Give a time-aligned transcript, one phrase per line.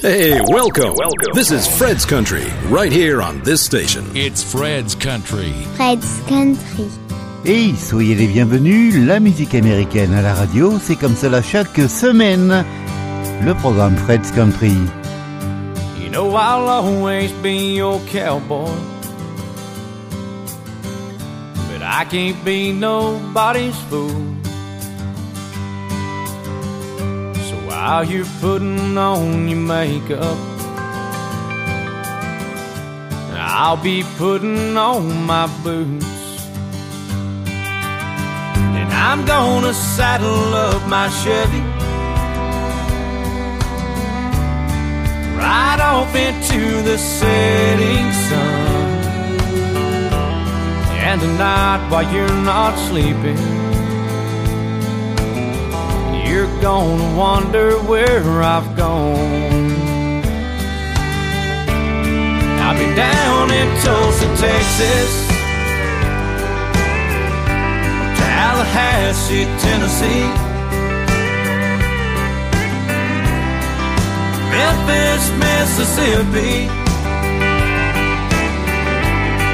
[0.00, 0.94] Hey, welcome.
[0.96, 1.34] Welcome.
[1.34, 4.02] This is Fred's Country, right here on this station.
[4.14, 5.52] It's Fred's Country.
[5.76, 6.88] Fred's Country.
[7.44, 12.64] Et soyez les bienvenus, la musique américaine à la radio, c'est comme cela chaque semaine.
[13.44, 14.72] Le programme Fred's Country.
[16.02, 18.72] You know I'll always be your cowboy.
[21.70, 24.39] But I can't be nobody's fool.
[27.80, 30.36] While you're putting on your makeup,
[33.32, 36.04] I'll be putting on my boots.
[38.80, 41.64] And I'm gonna saddle up my Chevy.
[45.40, 48.68] Right off into the setting sun.
[51.08, 53.59] And tonight, while you're not sleeping,
[56.60, 59.80] gonna wonder where I've gone.
[62.60, 65.12] I'll be down in Tulsa, Texas.
[68.18, 70.28] Tallahassee, Tennessee.
[74.52, 76.68] Memphis, Mississippi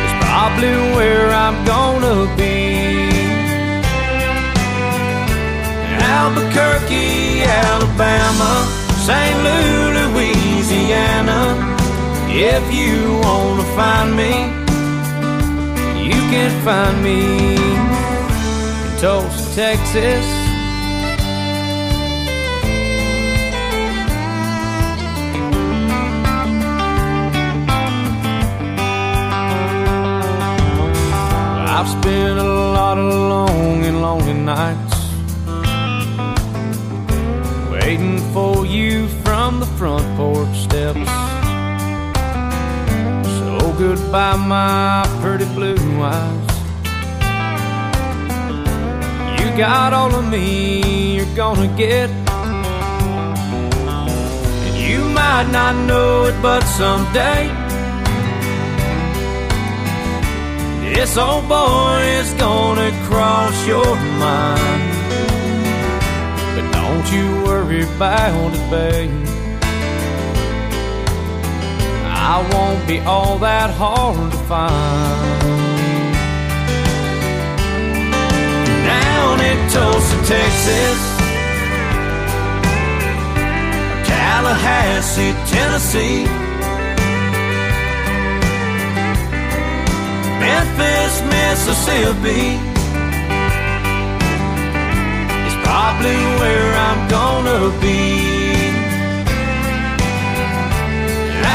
[0.04, 2.75] is probably where I'm gonna be.
[6.18, 8.52] Albuquerque, Alabama,
[9.06, 9.36] St.
[9.46, 11.40] Louis, Louisiana.
[12.28, 14.32] If you wanna find me,
[16.08, 17.20] you can find me
[17.56, 17.80] in
[19.00, 20.26] Tulsa, Texas.
[31.76, 32.25] I've spent
[43.88, 46.50] Goodbye, my pretty blue eyes.
[49.38, 52.10] You got all of me you're gonna get.
[54.66, 57.46] And you might not know it, but someday.
[60.92, 64.82] This old boy is gonna cross your mind.
[66.56, 69.25] But don't you worry about it, babe.
[72.28, 75.42] I won't be all that hard to find.
[78.90, 80.98] Down in Tulsa, Texas,
[84.08, 86.26] Tallahassee, Tennessee.
[90.42, 92.58] Memphis, Mississippi
[95.46, 98.35] is probably where I'm gonna be.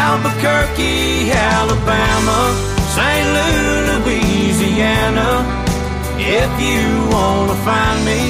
[0.04, 2.40] Albuquerque, Alabama,
[2.96, 3.28] St.
[3.36, 5.30] Louis, Louisiana.
[6.18, 8.22] If you wanna find me,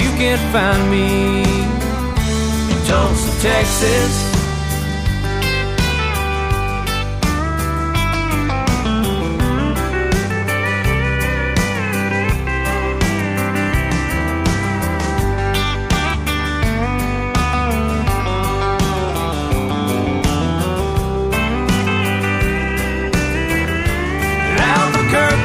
[0.00, 1.42] you can find me
[2.72, 4.29] in Tulsa, Texas.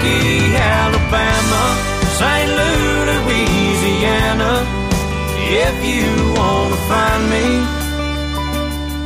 [0.05, 1.63] Albuquerque, Alabama,
[2.17, 2.49] St.
[2.49, 4.65] Louis, Louisiana.
[5.47, 7.45] If you wanna find me,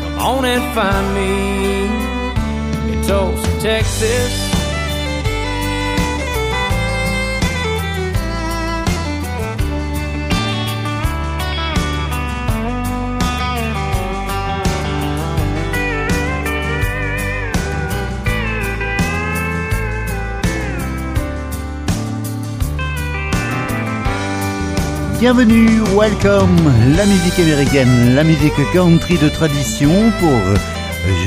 [0.04, 4.49] come on and find me in Tulsa, Texas.
[25.20, 26.56] Bienvenue, welcome,
[26.96, 30.40] la musique américaine, la musique country de tradition pour,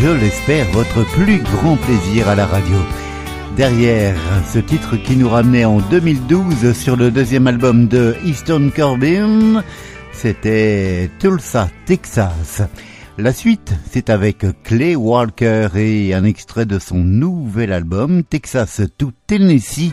[0.01, 2.79] je l'espère, votre plus grand plaisir à la radio.
[3.55, 4.17] Derrière
[4.51, 9.63] ce titre qui nous ramenait en 2012 sur le deuxième album de Easton Corbin,
[10.11, 12.63] c'était Tulsa, Texas.
[13.19, 19.13] La suite, c'est avec Clay Walker et un extrait de son nouvel album Texas to
[19.27, 19.93] Tennessee.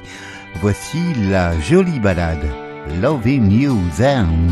[0.62, 1.00] Voici
[1.30, 2.69] la jolie balade.
[2.98, 4.52] Loving You Then.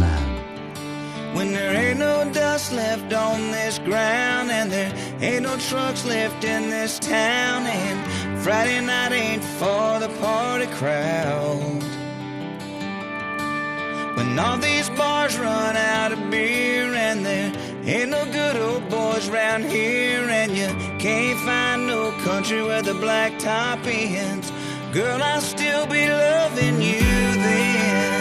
[1.34, 6.44] When there ain't no dust left on this ground and there ain't no trucks left
[6.44, 11.84] in this town and Friday night ain't for the party crowd.
[14.16, 17.51] When all these bars run out of beer and there
[17.86, 20.68] ain't no good old boys round here, and you
[21.00, 24.51] can't find no country where the blacktop ends.
[24.92, 28.16] Girl, I'll still be loving you then.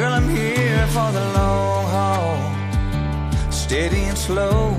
[0.00, 4.74] Girl, I'm here for the long haul, steady and slow.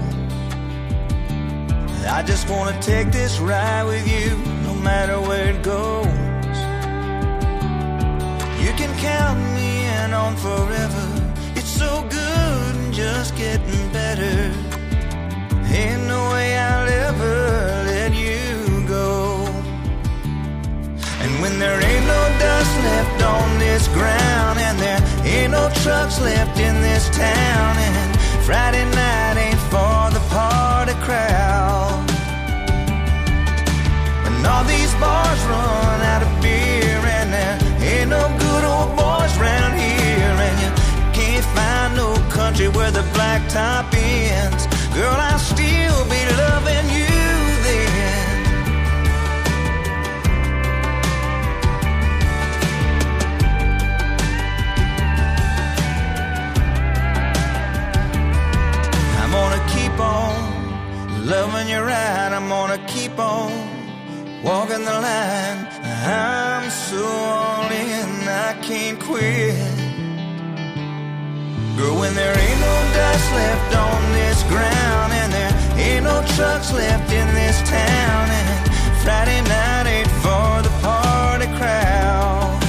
[2.10, 6.58] I just wanna take this ride with you, no matter where it goes.
[8.64, 11.06] You can count me in on forever.
[11.56, 14.52] It's so good and just getting better.
[15.70, 17.36] Ain't no way I'll ever
[17.94, 19.46] let you go.
[21.22, 24.42] And when there ain't no dust left on this ground,
[25.34, 32.06] ain't no trucks left in this town, and Friday night ain't for the party crowd.
[34.26, 39.34] And all these bars run out of beer, and there ain't no good old boys
[39.40, 40.72] round here, and you
[41.14, 44.68] can't find no country where the blacktop ends.
[44.94, 46.61] Girl, I'll still be loving
[61.32, 62.32] loving you right.
[62.38, 63.52] I'm gonna keep on
[64.44, 65.60] walking the line.
[66.04, 69.56] I'm so all in, I can't quit.
[71.78, 75.54] Girl, when there ain't no dust left on this ground, and there
[75.86, 78.58] ain't no trucks left in this town, and
[79.04, 82.60] Friday night ain't for the party crowd.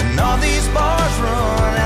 [0.00, 1.81] And all these bars run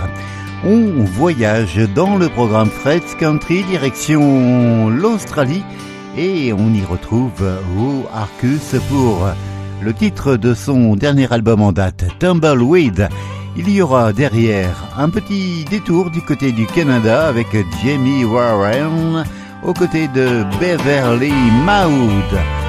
[0.64, 5.64] On voyage dans le programme Fred's Country direction l'Australie
[6.18, 9.28] et on y retrouve O Arcus pour
[9.82, 13.10] le titre de son dernier album en date, Tumbleweed.
[13.58, 17.48] Il y aura derrière un petit détour du côté du Canada avec
[17.84, 19.26] Jamie Warren
[19.64, 21.34] aux côtés de Beverly
[21.66, 22.61] Maud.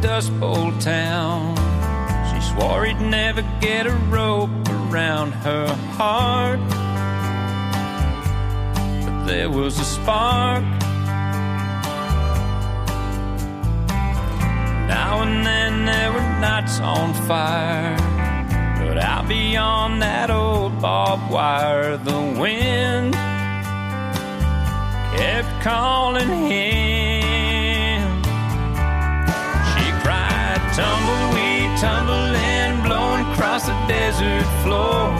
[0.00, 1.56] Dust Bowl town,
[2.30, 5.66] she swore he'd never get a rope around her
[5.96, 6.60] heart.
[9.04, 10.62] But there was a spark.
[14.86, 17.96] Now and then there were nights on fire.
[18.78, 23.14] But out beyond that old barbed wire, the wind
[25.16, 27.07] kept calling him.
[31.80, 35.12] Tumbling, blowing across the desert floor.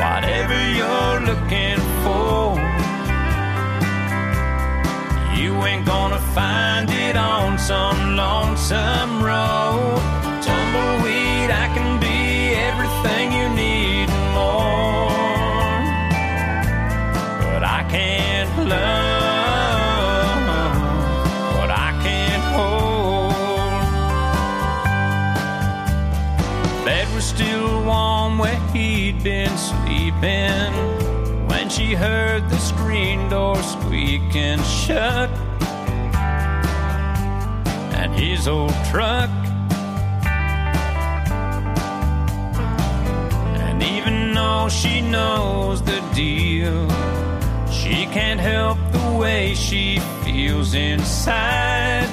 [0.00, 2.56] Whatever you're looking for,
[5.38, 10.00] you ain't gonna find it on some lonesome road.
[10.42, 15.10] Tumbleweed, I can be everything you need and more.
[17.52, 18.23] But I can't
[28.74, 30.72] he'd been sleeping
[31.46, 35.30] when she heard the screen door squeak and shut
[37.94, 39.30] and his old truck.
[43.64, 46.88] And even though she knows the deal,
[47.70, 52.08] she can't help the way she feels inside.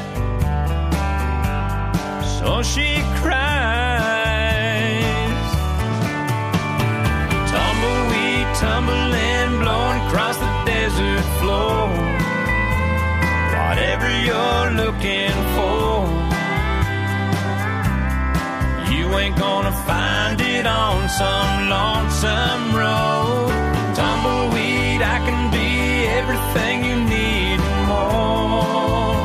[2.39, 4.20] So she cries.
[8.62, 11.89] Tumbling, blowing across the desert floor.
[13.58, 15.89] Whatever you're looking for,
[18.94, 23.51] you ain't gonna find it on some lonesome road.
[23.98, 25.70] Tumbleweed, I can be
[26.20, 29.22] everything you need and more.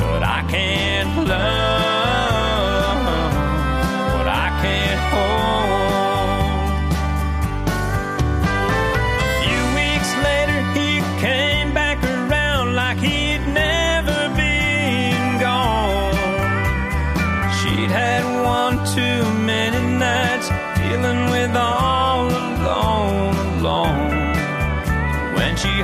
[0.00, 1.67] But I can't love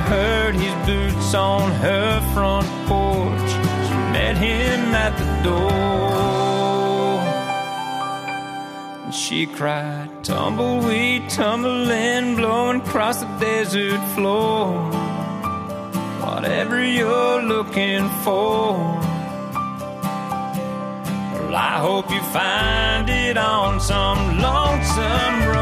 [0.05, 3.49] heard his boots on her front porch.
[3.87, 7.19] She met him at the door.
[9.03, 14.73] And she cried, Tumbleweed, tumbling, blowing across the desert floor.
[16.25, 18.73] Whatever you're looking for.
[21.33, 25.54] Well, I hope you find it on some lonesome road.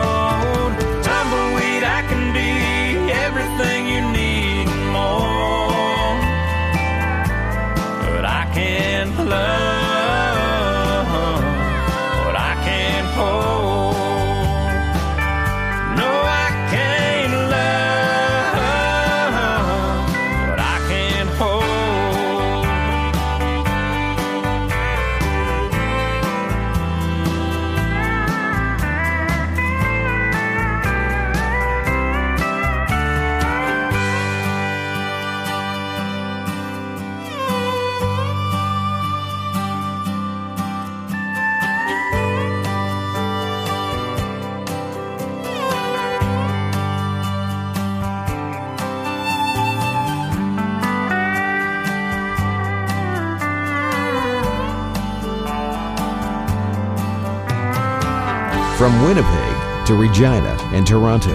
[58.94, 61.34] From Winnipeg to Regina and Toronto,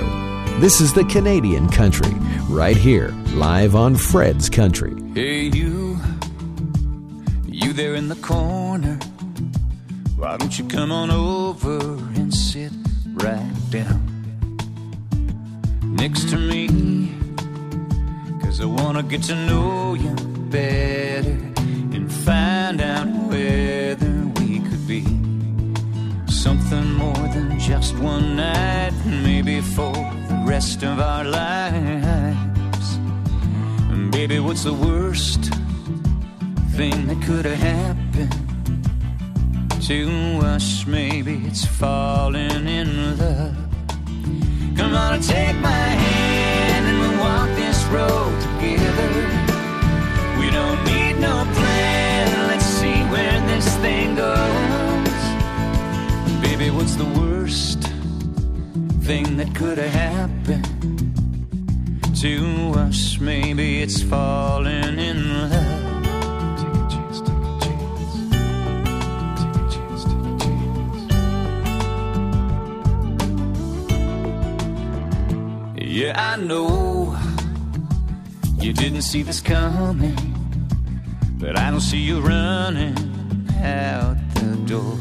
[0.61, 2.13] this is the Canadian country,
[2.49, 4.95] right here, live on Fred's Country.
[5.13, 5.99] Hey, you,
[7.45, 8.95] you there in the corner.
[10.15, 11.38] Why don't you come on over
[59.39, 60.67] that could have happened
[62.21, 63.19] to us?
[63.21, 65.89] Maybe it's falling in love.
[75.77, 77.17] Yeah, I know
[78.59, 80.17] you didn't see this coming,
[81.39, 82.97] but I don't see you running
[83.63, 84.99] out the door.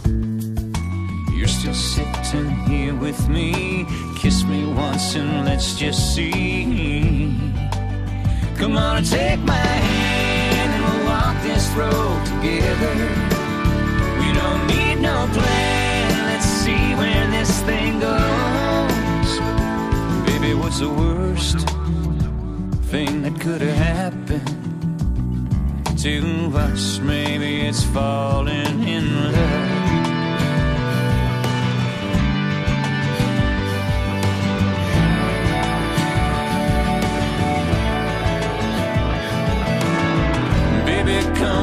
[1.36, 3.86] You're still sitting here with me.
[4.28, 7.34] Kiss me once and let's just see.
[8.58, 12.96] Come on and take my hand and we'll walk this road together.
[14.20, 16.26] We don't need no plan.
[16.26, 19.32] Let's see where this thing goes.
[20.28, 21.60] Baby, what's the worst
[22.92, 24.50] thing that could have happened
[26.00, 27.00] to us?
[27.00, 29.87] Maybe it's falling in love.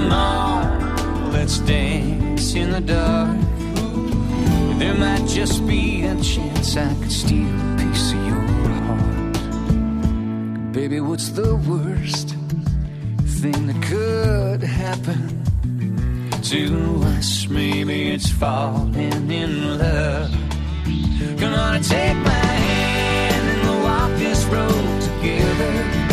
[0.05, 3.39] Come on, let's dance in the dark.
[4.79, 8.43] There might just be a chance I could steal a piece of your
[8.83, 9.37] heart.
[10.73, 12.37] Baby, what's the worst
[13.41, 15.43] thing that could happen
[16.43, 17.49] to us?
[17.49, 20.35] Maybe it's falling in love.
[21.77, 26.04] And take my hand and we'll walk this road together.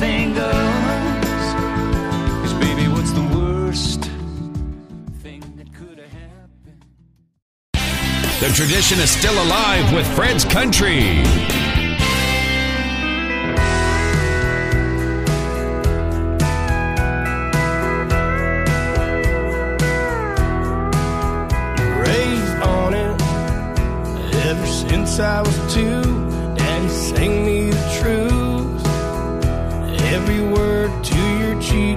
[0.00, 0.52] Where thing goes.
[2.42, 4.10] Cause baby, what's the worst
[5.22, 6.84] thing that could have happened?
[8.40, 11.22] The tradition is still alive with Fred's Country.
[22.00, 23.22] raised on it
[24.46, 25.59] ever since I was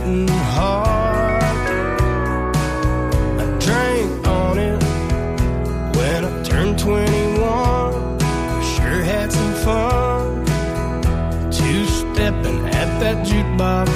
[0.03, 1.43] heart.
[3.39, 4.83] I drank on it
[5.95, 8.19] when I turned 21.
[8.73, 10.43] Sure had some fun
[11.51, 13.92] two stepping at that jukebox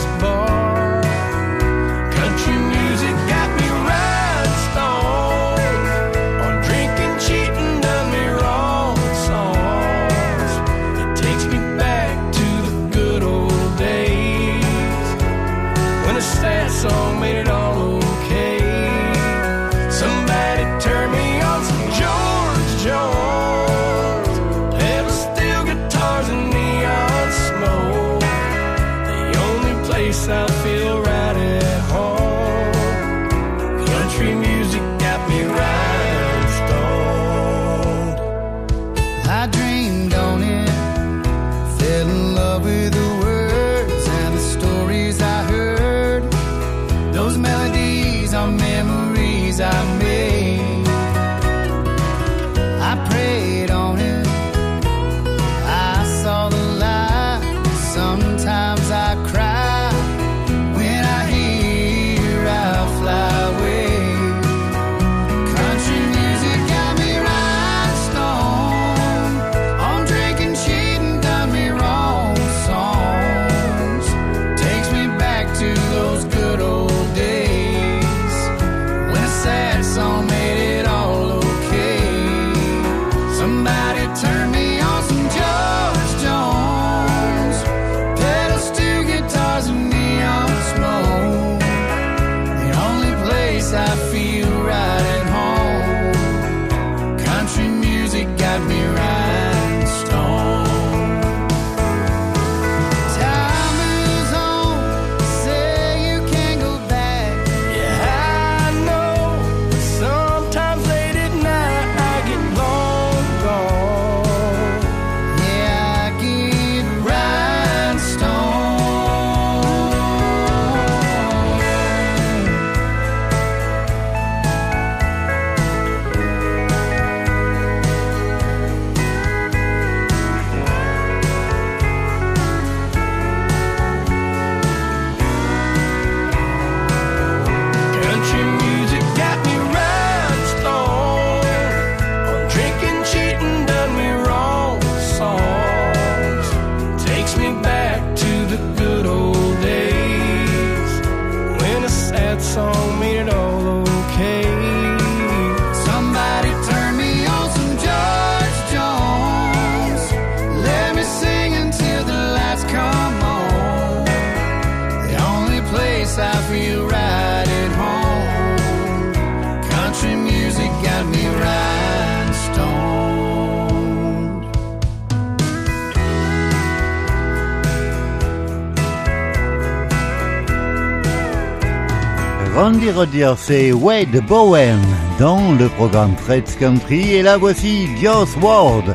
[182.67, 184.81] Randy Rogers et Wade Bowen
[185.17, 188.93] dans le programme Fred's Country et la voici Joss Ward,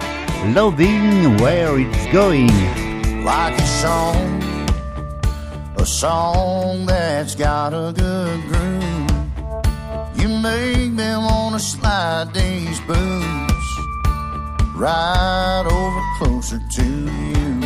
[0.54, 2.52] Loving Where It's Going.
[3.24, 4.42] like a song,
[5.78, 9.10] a song that's got a good groove.
[10.16, 13.68] You make me wanna slide these boots
[14.76, 17.60] right over closer to you.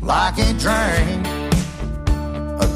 [0.00, 1.33] Like a drink,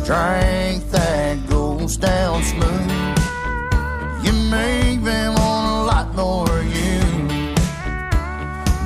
[0.09, 3.19] drink that goes down smooth.
[4.25, 7.01] You make me want a lot more you.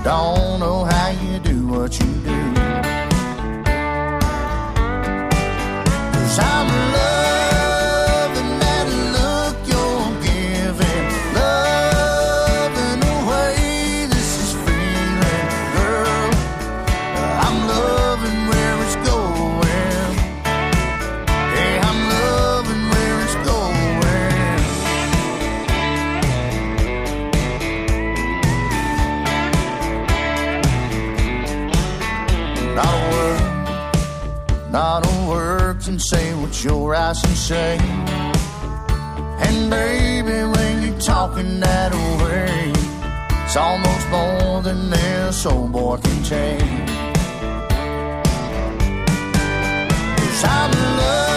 [0.03, 2.41] Don't know how you do what you do.
[6.13, 7.32] Cause I'm loving
[36.65, 37.79] your eyes and say.
[39.45, 42.73] And baby, when you're talking that way,
[43.45, 46.61] it's almost more than this old boy can take.
[50.19, 51.32] Cause I'm loving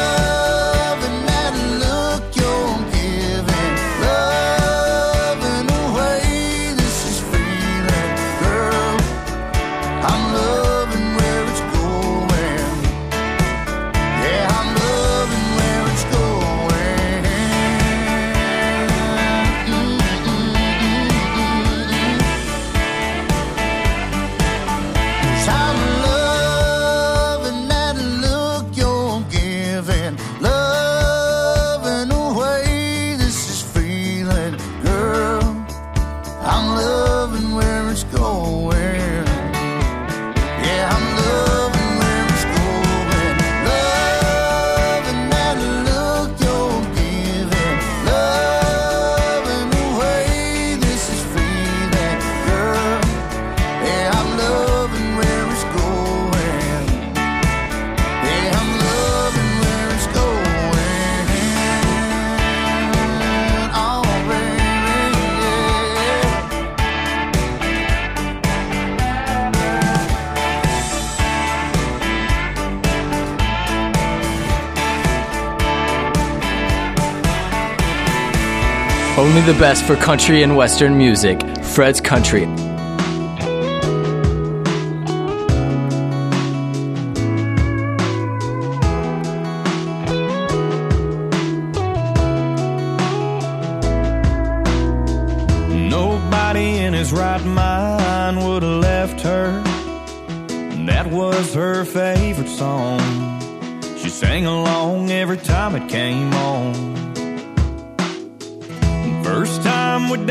[79.46, 81.40] the best for country and western music.
[81.64, 82.75] Fred's Country.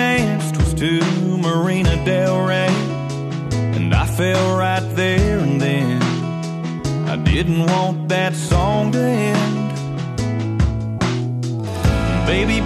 [0.04, 0.92] Danced was to
[1.46, 2.74] Marina Del Rey.
[3.76, 6.02] And I fell right there and then.
[7.12, 9.70] I didn't want that song to end.
[12.26, 12.58] Baby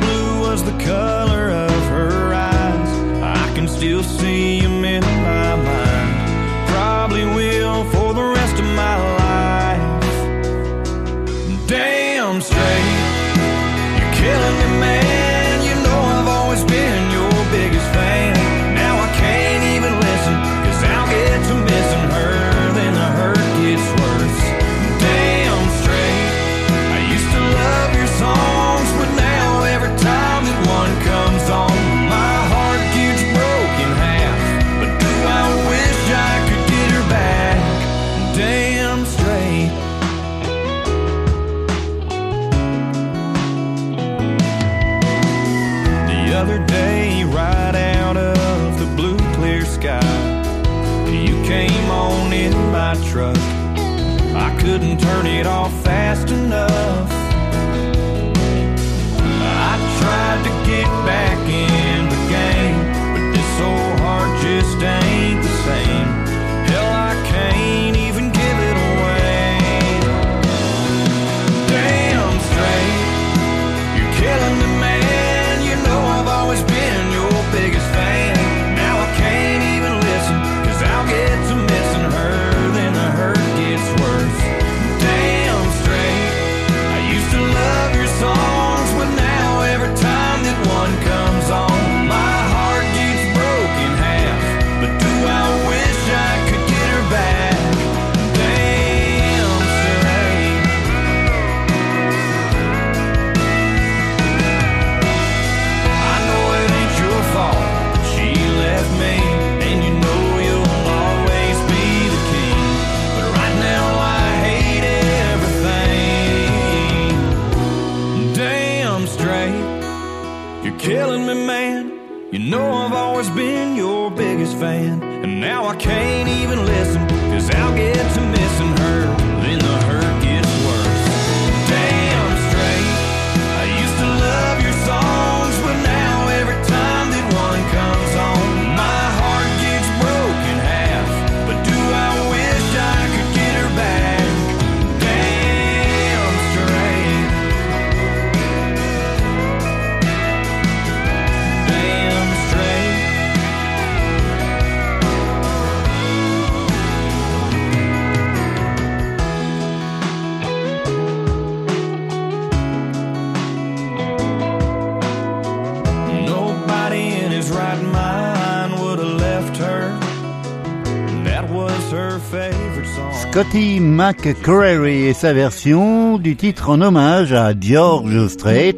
[174.08, 178.76] Mac Carey et sa version du titre en hommage à George Strait,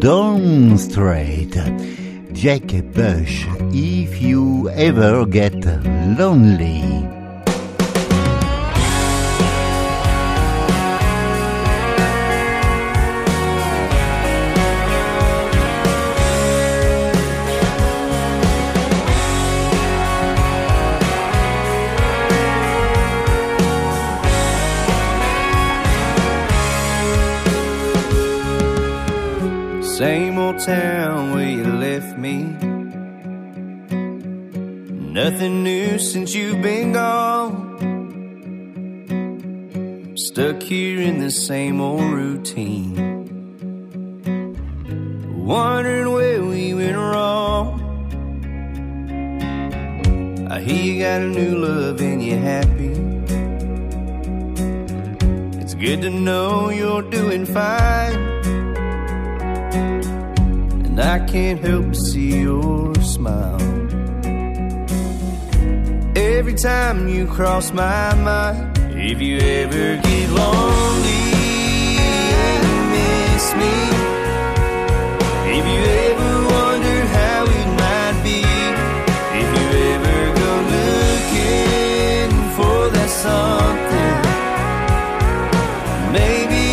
[0.00, 1.50] Down Strait.
[2.34, 5.60] Jack Bush, If You Ever Get
[6.18, 7.05] Lonely.
[29.96, 32.42] Same old town where you left me.
[35.10, 37.54] Nothing new since you've been gone.
[40.18, 42.94] Stuck here in the same old routine.
[45.46, 47.80] Wondering where we went wrong.
[50.50, 52.92] I hear you got a new love and you're happy.
[55.62, 58.36] It's good to know you're doing fine
[60.98, 63.60] and I can't help but see your smile.
[66.16, 71.26] Every time you cross my mind, if you ever get lonely
[72.00, 72.62] and
[72.96, 73.76] miss me,
[75.56, 78.40] if you ever wonder how it might be,
[79.42, 84.16] if you ever go looking for that something,
[86.12, 86.65] maybe.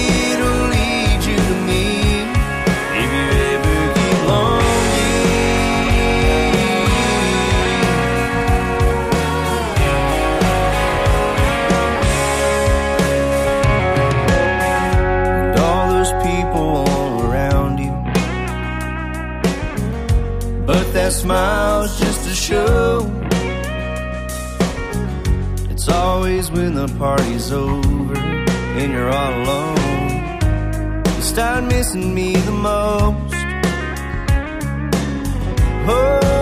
[21.14, 23.12] smiles just to show.
[25.70, 30.40] It's always when the party's over and you're all alone.
[31.16, 33.34] You start missing me the most.
[35.86, 36.33] Oh.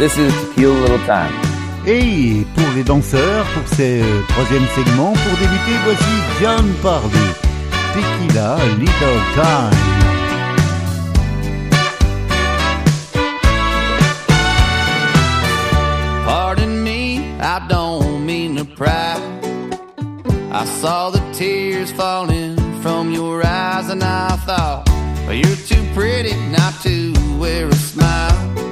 [0.00, 1.34] This is Tequila Little Time.
[1.86, 7.18] Et pour les danseurs, pour ce troisième segment, pour débuter, voici John Pardy.
[7.92, 9.76] Tequila Little Time.
[16.24, 19.20] Pardon me, I don't mean to pry.
[20.50, 24.88] I saw the tears falling from your eyes, and I thought,
[25.26, 28.69] well, you're too pretty not to wear a smile.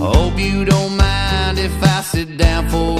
[0.00, 2.99] Hope you don't mind if I sit down for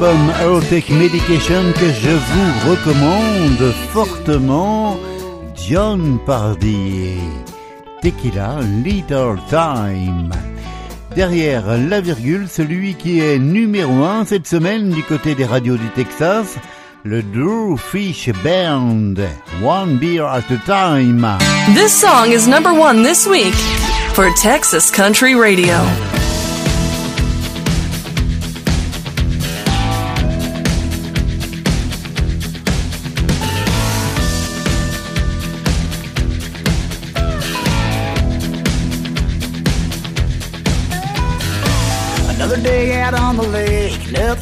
[0.00, 4.96] l'album Earthquake Medication que je vous recommande fortement.
[5.68, 7.16] John Pardy
[8.02, 10.30] Tequila Little Time.
[11.14, 15.88] Derrière la virgule, celui qui est numéro 1 cette semaine du côté des radios du
[15.90, 16.56] Texas,
[17.02, 19.14] le Drew Fish Band,
[19.62, 21.26] One Beer at a Time.
[21.74, 23.54] This song is number one this week
[24.14, 25.76] for Texas Country Radio.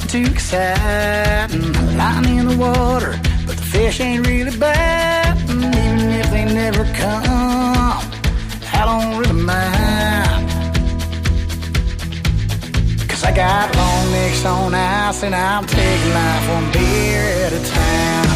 [0.04, 5.36] up excited, I'm in the water, but the fish ain't really bad.
[5.48, 7.98] Mm, even if they never come,
[8.74, 10.50] I don't really mind.
[13.08, 17.62] Cause I got long necks on ice and I'm taking life one beer at a
[17.78, 18.30] time.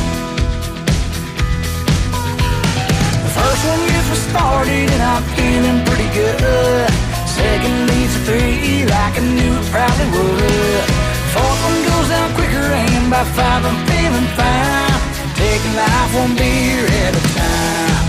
[3.24, 6.90] The first one gets me started and I'm feeling pretty good.
[7.38, 10.99] Second leads to three like I knew it probably would.
[11.32, 15.00] Fourth one goes down quicker, and by five I'm feeling fine.
[15.36, 18.06] Taking life one beer at a time.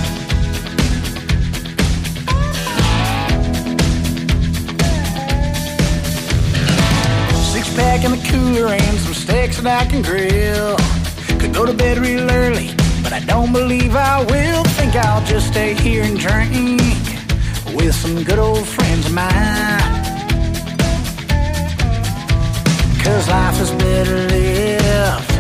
[7.53, 10.77] Six pack in the cooler and some steaks that I can grill.
[11.39, 14.63] Could go to bed real early, but I don't believe I will.
[14.79, 16.81] Think I'll just stay here and drink
[17.75, 20.00] with some good old friends of mine.
[23.03, 25.31] Cause life is better lived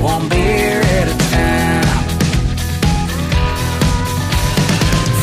[0.00, 2.04] one beer at a time.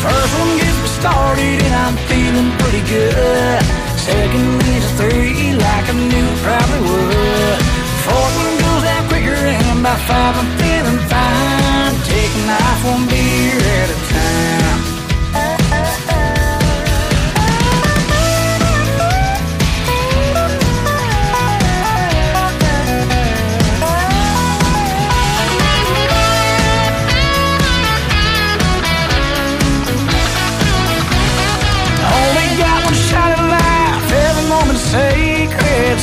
[0.02, 3.62] First one gets me started and I'm feeling pretty good.
[3.98, 7.60] Second leads to three like I knew it probably would.
[8.06, 11.94] Fourth one goes out quicker and by five I'm feeling fine.
[12.06, 14.71] Taking life one beer at a time.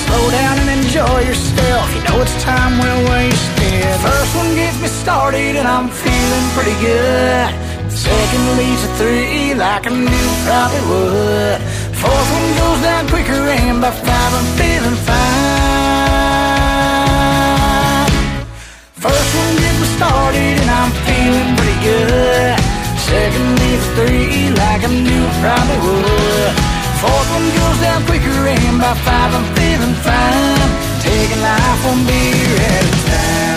[0.05, 1.85] Slow down and enjoy yourself.
[1.95, 3.83] You know it's time well wasted.
[3.99, 7.47] First one gets me started and I'm feeling pretty good.
[7.91, 11.59] Second leads to three like I knew probably would.
[11.99, 15.89] Fourth one goes down quicker and by five I'm feeling fine.
[19.03, 22.55] First one gets me started and I'm feeling pretty good.
[23.09, 26.68] Second leads to three like I knew probably would.
[27.01, 30.71] Fourth one goes down quicker and by five I'm feeling fine.
[30.99, 33.48] Taking life one beer at a time.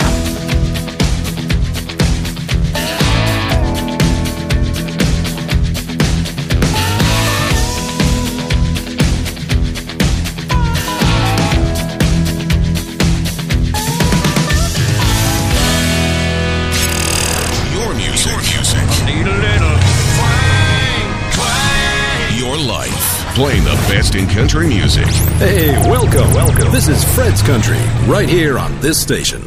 [23.92, 25.04] Best in country music.
[25.36, 26.72] Hey, welcome, welcome.
[26.72, 27.76] This is Fred's Country,
[28.06, 29.42] right here on this station.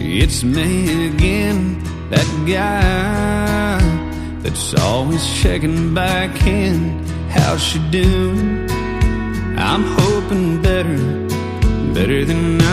[0.00, 3.78] it's me again, that guy
[4.42, 7.06] that's always checking back in.
[7.28, 8.67] How's she doing?
[12.24, 12.67] Than I've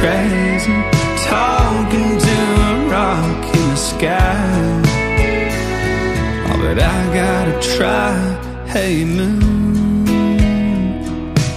[0.00, 0.78] crazy
[1.28, 2.36] talking to
[2.68, 4.82] a rock in the sky.
[6.48, 8.12] Oh, but I gotta try.
[8.74, 10.06] Hey moon,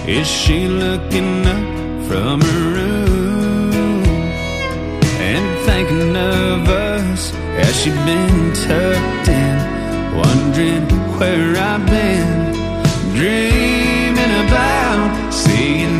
[0.06, 1.64] is she looking up
[2.06, 4.04] from her room
[5.30, 7.32] and thinking of us
[7.64, 9.56] as she been tucked in,
[10.22, 10.86] wondering
[11.18, 12.28] where I've been,
[13.16, 15.93] dreaming about seeing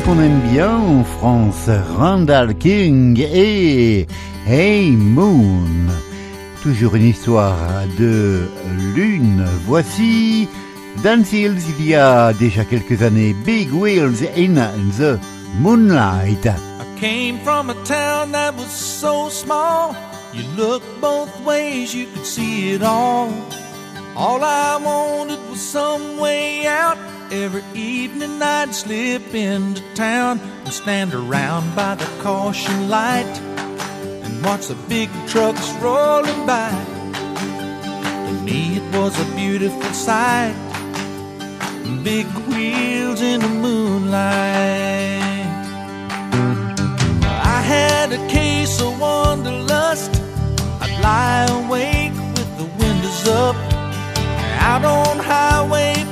[0.00, 1.68] Qu'on aime bien en France,
[1.98, 4.06] Randall King et
[4.48, 5.86] Hey Moon.
[6.62, 8.48] Toujours une histoire de
[8.96, 9.44] lune.
[9.66, 10.48] Voici
[11.04, 13.36] Dan Seals il y a déjà quelques années.
[13.44, 14.54] Big Wheels in
[14.96, 15.18] the
[15.60, 16.46] Moonlight.
[16.46, 19.94] I came from a town that was so small.
[20.32, 23.28] You look both ways, you could see it all.
[24.16, 26.96] All I wanted was some way out.
[27.32, 33.24] Every evening I'd slip into town and stand around by the caution light
[34.22, 36.68] and watch the big trucks rolling by.
[38.26, 40.54] To me it was a beautiful sight.
[42.04, 44.20] Big wheels in the moonlight.
[47.24, 50.20] I had a case of wanderlust.
[50.82, 53.56] I'd lie awake with the windows up.
[54.60, 56.11] Out on Highway 59,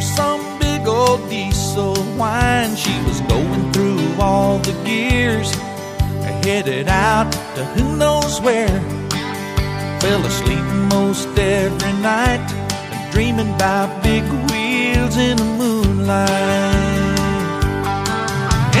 [0.00, 2.76] some big old diesel whine.
[2.76, 5.50] She was going through all the gears,
[6.44, 8.80] headed out to who knows where.
[10.00, 12.46] Fell asleep most every night,
[13.10, 16.30] dreaming about big wheels in the moonlight.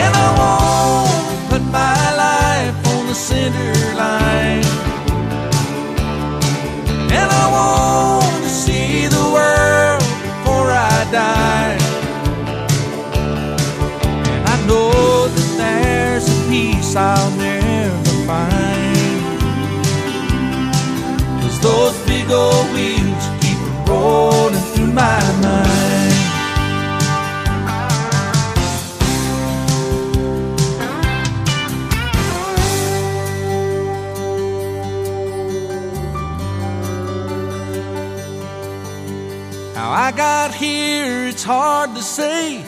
[0.02, 4.64] And I won't put my life on the center line.
[7.18, 8.25] And I want
[11.10, 11.78] before I die.
[14.28, 18.96] And I know that there's a peace I'll never find.
[21.42, 25.75] Cause those big old wheels keep rolling through my mind.
[39.86, 42.64] How I got here, it's hard to say.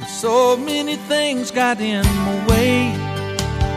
[0.00, 2.96] But so many things got in my way.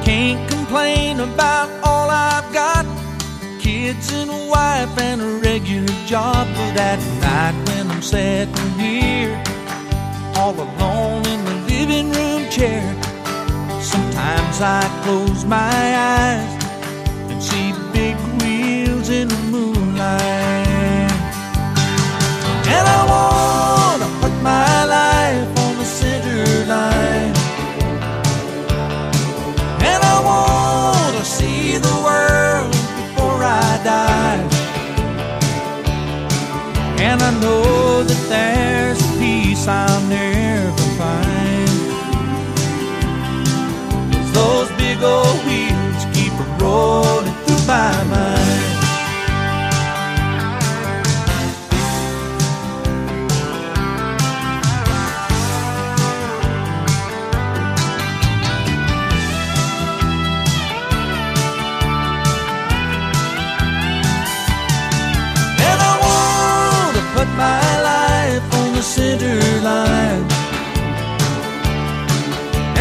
[0.05, 2.85] Can't complain about all I've got.
[3.59, 6.47] Kids and a wife and a regular job.
[6.55, 9.35] But at night when I'm sitting here,
[10.37, 12.87] all alone in the living room chair,
[13.81, 15.75] sometimes I close my
[16.13, 16.58] eyes
[22.95, 25.87] I wanna put my life on the
[26.73, 27.35] line.
[29.89, 34.43] And I wanna see the world before I die.
[37.07, 41.39] And I know that there's a peace I'll never find.
[44.39, 48.38] those big old wheels keep rolling through my mind.
[68.89, 70.25] Center line.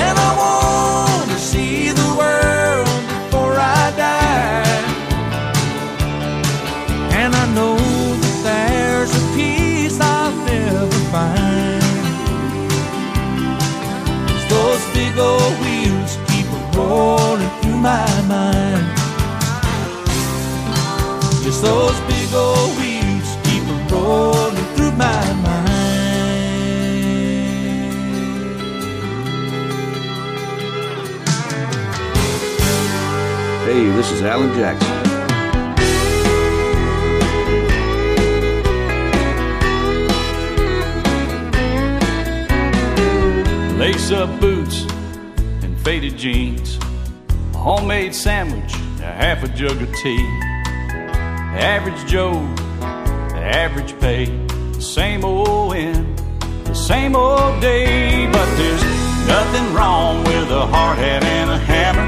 [0.04, 4.80] And I want to see the world before I die.
[7.20, 7.76] And I know
[8.22, 10.88] that there's a peace I'll never
[14.48, 18.86] those big old wheels keep rolling through my mind.
[21.44, 24.37] Just those big old wheels keep rolling
[33.86, 34.88] This is Alan Jackson.
[43.78, 44.82] Lace up boots
[45.62, 46.76] and faded jeans,
[47.54, 50.26] a homemade sandwich, a half a jug of tea.
[51.54, 52.32] Average Joe,
[52.80, 54.24] the average pay,
[54.72, 56.18] the same old end,
[56.64, 58.26] the same old day.
[58.26, 58.82] But there's
[59.28, 62.07] nothing wrong with a hard hat and a hammer,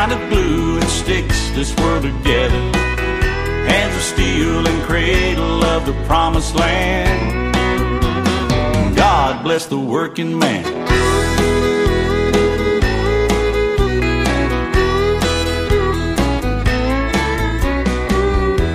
[0.00, 2.58] kind of glue and sticks this world together.
[3.68, 7.54] Hands of steel and cradle of the promised land.
[8.96, 10.64] God bless the working man.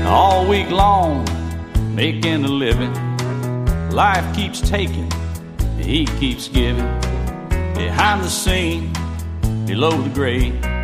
[0.05, 1.26] All week long,
[1.95, 2.93] making a living.
[3.89, 5.11] Life keeps taking,
[5.80, 6.99] he keeps giving.
[7.73, 8.93] Behind the scene,
[9.65, 10.74] below the grade.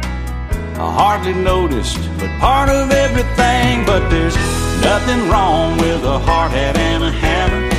[0.81, 4.35] I hardly noticed, but part of everything but there's
[4.81, 7.69] nothing wrong with a hard hat and a hammer.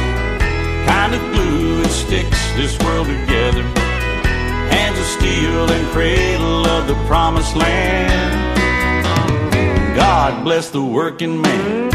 [0.86, 3.64] Kind of glue that sticks this world together.
[4.70, 8.56] Hands of steel and cradle of the promised land.
[9.96, 11.91] God bless the working man.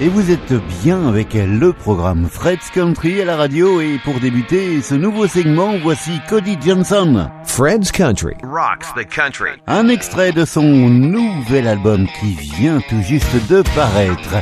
[0.00, 0.52] Et vous êtes
[0.84, 5.76] bien avec le programme Fred's Country à la radio et pour débuter ce nouveau segment,
[5.82, 7.28] voici Cody Johnson.
[7.44, 8.34] Fred's Country.
[8.44, 9.60] Rocks the country.
[9.66, 14.36] Un extrait de son nouvel album qui vient tout juste de paraître.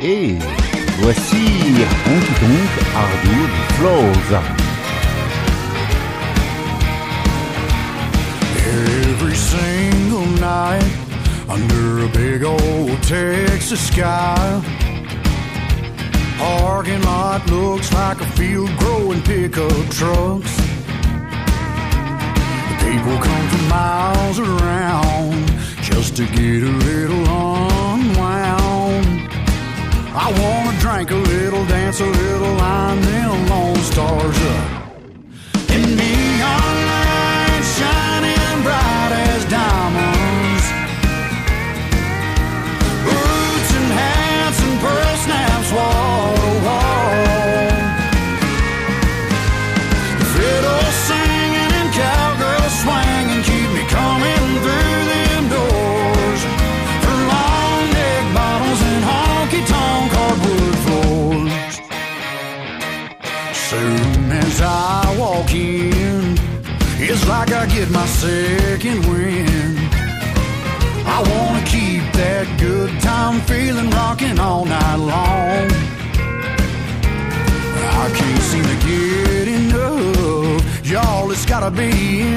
[0.00, 0.36] Et
[1.00, 1.44] voici
[2.06, 4.42] Honky Tonk Hardwood Floors.
[8.66, 10.82] Every single night
[11.50, 14.85] under a big old Texas sky.
[16.38, 20.56] Parking lot looks like a field growing pickup trucks.
[22.80, 25.46] People come from miles around
[25.82, 29.06] just to get a little unwound.
[30.14, 35.70] I wanna drink a little, dance a little, line them lone stars up.
[35.70, 36.75] And neon
[67.38, 69.76] like I get my second wind.
[71.16, 75.66] I wanna keep that good time feeling rocking all night long.
[78.02, 81.30] I can't seem to get enough, y'all.
[81.30, 81.90] It's gotta be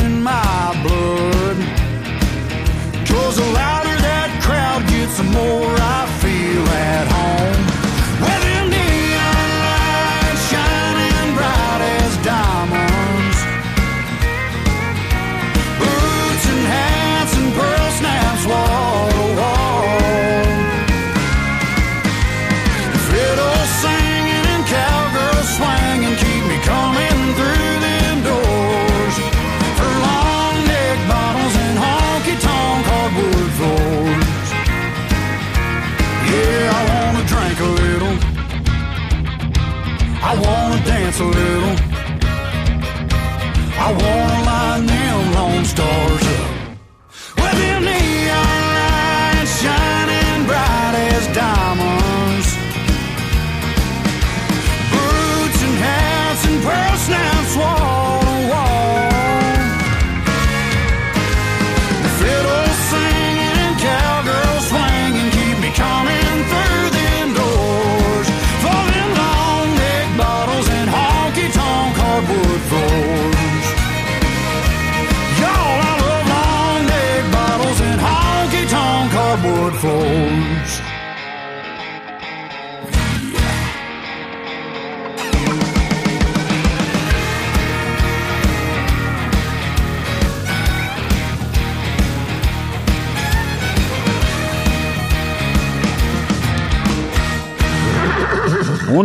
[0.03, 1.57] in my blood.
[3.09, 7.08] Cause the louder that crowd gets, the more I feel at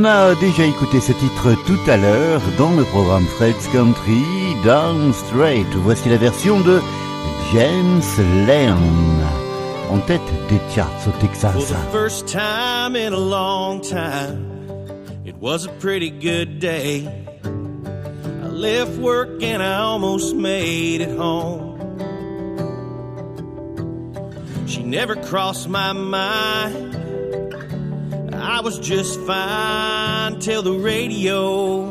[0.04, 4.22] On a déjà écouté ce titre tout à l'heure dans le programme Fred's Country,
[4.62, 5.66] Down Straight.
[5.76, 6.78] Voici la version de
[7.54, 8.02] James
[8.46, 8.76] Leon,
[9.90, 11.70] en tête des charts au For Texas.
[11.70, 14.46] the first time in a long time,
[15.24, 17.08] it was a pretty good day.
[18.42, 21.78] I left work and I almost made it home.
[24.66, 26.93] She never crossed my mind.
[28.54, 31.90] I was just fine till the radio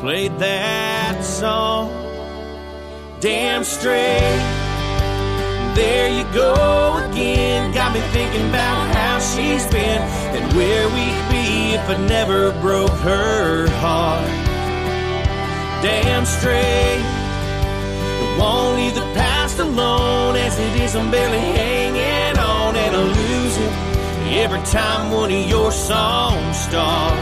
[0.00, 1.90] played that song.
[3.20, 4.42] Damn straight.
[5.76, 7.72] There you go again.
[7.72, 10.02] Got me thinking about how she's been
[10.34, 14.26] and where we'd be if I never broke her heart.
[15.84, 17.04] Damn straight.
[18.24, 20.96] I won't leave the past alone as it is.
[20.96, 23.43] I'm barely hanging on and I lose it
[24.26, 27.14] every time one of your songs start.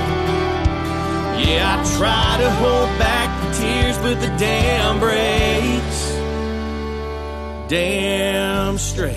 [1.39, 6.13] Yeah, I try to hold back the tears, but the dam breaks
[7.69, 9.17] damn straight.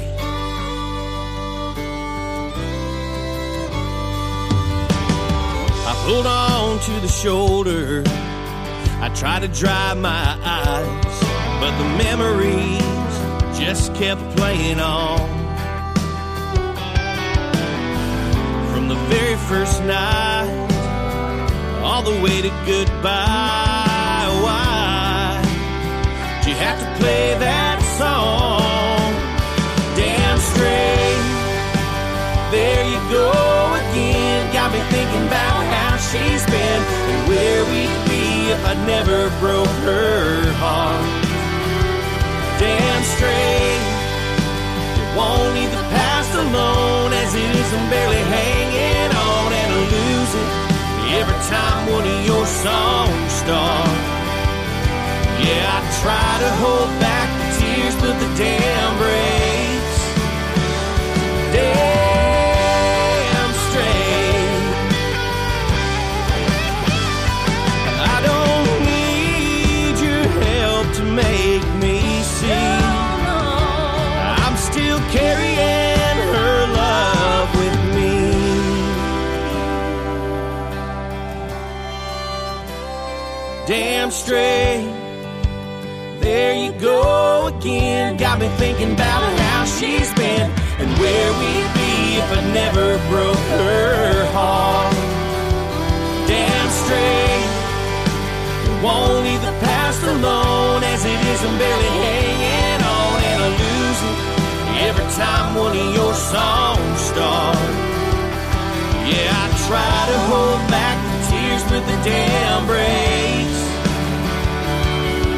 [5.87, 8.03] I pulled on to the shoulder.
[9.01, 11.23] I tried to dry my eyes,
[11.59, 15.34] but the memories just kept playing on.
[18.85, 20.45] From the very first night,
[21.81, 24.29] all the way to goodbye.
[24.45, 25.41] Why
[26.43, 29.09] do you have to play that song?
[29.97, 31.25] Damn straight,
[32.53, 33.33] there you go
[33.89, 34.53] again.
[34.53, 39.75] Got me thinking about how she's been and where we'd be if I never broke
[39.81, 41.01] her heart.
[42.61, 43.81] Damn straight,
[44.93, 46.94] you won't leave the past alone
[47.35, 47.67] is.
[47.73, 50.49] I'm barely hanging on and I lose it
[51.19, 53.89] every time one of your songs start.
[55.43, 59.14] Yeah, I try to hold back the tears, but the dam breaks.
[84.15, 84.87] Straight.
[86.21, 88.15] There you go again.
[88.15, 90.49] Got me thinking about how she's been
[90.79, 94.95] and where we'd be if I never broke her heart.
[96.31, 97.49] Damn straight.
[98.81, 101.41] Won't leave the past alone as it is.
[101.43, 104.17] I'm barely hanging on and I lose it
[104.87, 107.59] every time one of your songs starts.
[109.11, 113.64] Yeah, I try to hold back the tears, but the dam breaks.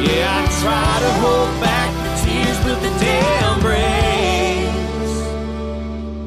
[0.08, 5.12] Yeah, I try to hold back the tears, but the dam breaks.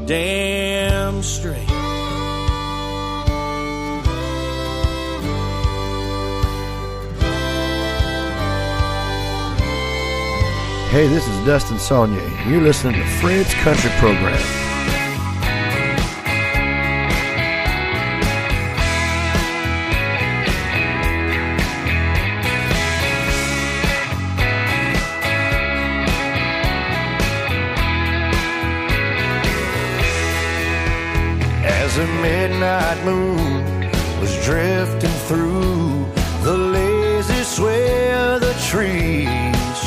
[0.08, 1.72] Damn straight.
[10.92, 14.61] Hey, this is Dustin Sonnier, and you're listening to Fred's Country Program.
[32.22, 36.06] Midnight moon was drifting through
[36.44, 39.80] the lazy sway of the trees,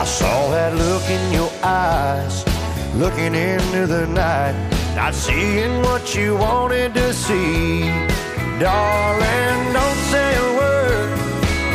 [0.00, 2.44] I saw that look in your eyes,
[2.94, 4.54] looking into the night,
[4.96, 7.80] not seeing what you wanted to see.
[8.58, 11.18] Darling, don't say a word.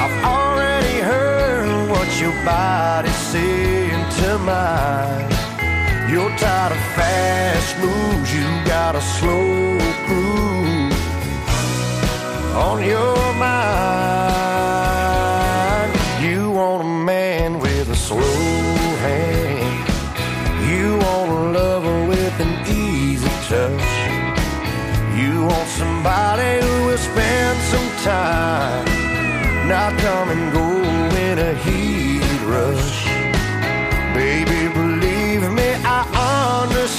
[0.04, 5.43] I've already heard what your body's saying to mine.
[6.14, 10.94] You're tired of fast moves, you got a slow groove
[12.56, 13.74] on your mind.
[16.22, 18.22] You want a man with a slow
[19.08, 19.88] hand.
[20.70, 23.92] You want a lover with an easy touch.
[25.20, 28.86] You want somebody who will spend some time,
[29.68, 30.84] not come and go
[31.26, 31.83] in a heat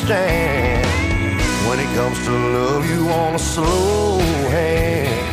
[0.04, 1.66] understand.
[1.68, 4.18] When it comes to love, you want a slow
[4.50, 5.30] hand.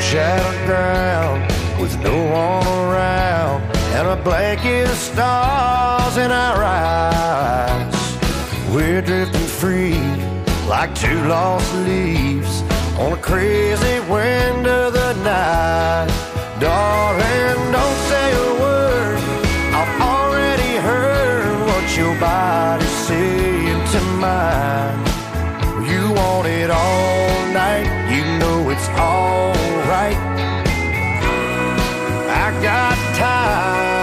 [0.00, 1.07] Shadowed ground
[4.26, 7.94] of stars in our eyes.
[8.74, 10.00] We're drifting free
[10.66, 12.62] like two lost leaves
[12.98, 16.08] on a crazy wind of the night.
[16.60, 19.18] Darling, don't say a word.
[19.74, 24.98] I've already heard what your body's saying to mine.
[25.88, 30.18] You want it all night, you know it's alright.
[32.28, 33.97] I got time.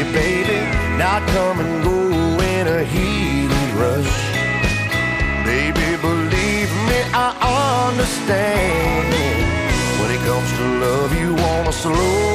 [0.00, 0.58] You, baby,
[0.96, 2.08] not come and go
[2.54, 4.14] in a heated rush.
[5.44, 7.28] Baby, believe me, I
[7.88, 9.12] understand.
[10.00, 12.29] When it comes to love, you want a slow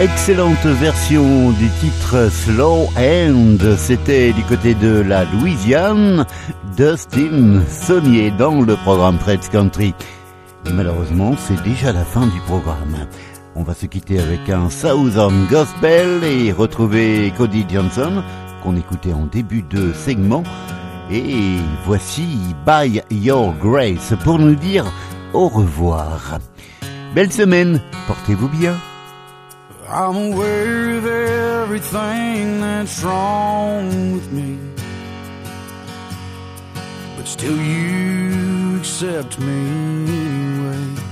[0.00, 6.24] Excellente version du titre Slow Hand, c'était du côté de la Louisiane,
[6.76, 9.94] Dustin Saunier dans le programme Fred's Country.
[10.66, 13.08] Et malheureusement, c'est déjà la fin du programme.
[13.56, 18.22] On va se quitter avec un Southern Gospel et retrouver Cody Johnson,
[18.62, 20.44] qu'on écoutait en début de segment.
[21.10, 24.84] Et voici By Your Grace pour nous dire
[25.32, 26.38] au revoir.
[27.16, 28.76] Belle semaine, portez-vous bien.
[29.90, 34.58] I'm aware of everything that's wrong with me.
[37.16, 41.02] But still, you accept me anyway.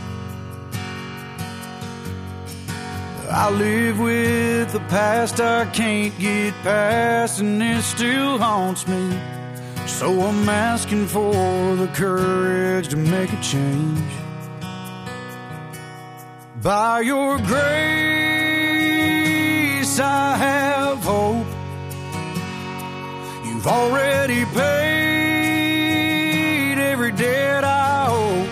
[3.30, 9.18] I live with the past I can't get past, and it still haunts me.
[9.86, 14.12] So I'm asking for the courage to make a change.
[16.62, 18.15] By your grace,
[20.00, 21.46] I have hope.
[23.46, 25.46] You've already paid
[26.78, 28.46] every debt I owe.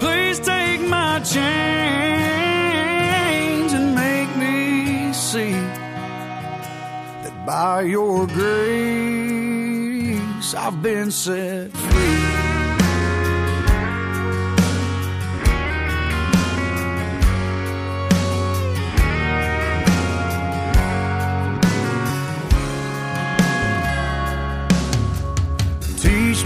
[0.00, 1.42] Please take my chains
[3.72, 5.52] and make me see
[7.22, 8.54] that by your grace,
[10.54, 12.27] I've been set free.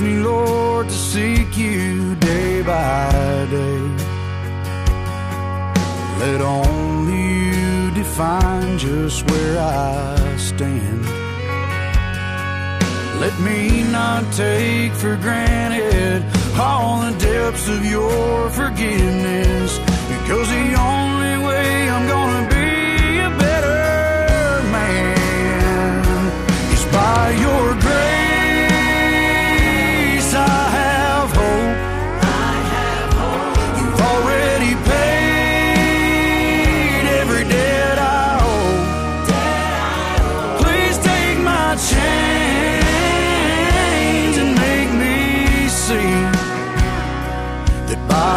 [0.02, 3.82] Me, Lord, to seek you day by day.
[6.18, 11.04] Let only you define just where I stand.
[13.20, 16.24] Let me not take for granted
[16.58, 19.78] all the depths of your forgiveness.
[20.12, 26.02] Because the only way I'm gonna be a better man
[26.72, 28.21] is by your grace.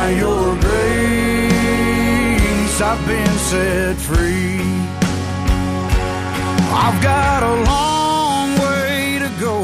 [0.06, 2.02] By your grace
[2.90, 4.62] I've been set free.
[6.86, 9.58] I've got a long way to go,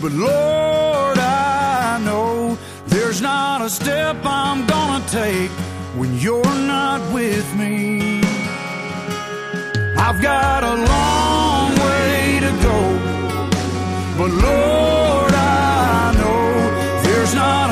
[0.00, 2.56] but Lord, I know
[2.86, 5.50] there's not a step I'm gonna take
[5.98, 8.22] when you're not with me.
[10.06, 12.78] I've got a long way to go,
[14.18, 16.42] but Lord, I know
[17.06, 17.71] there's not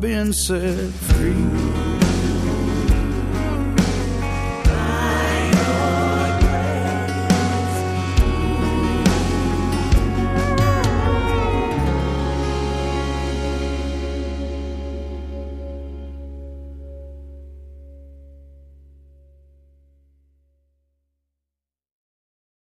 [0.00, 1.77] been set free.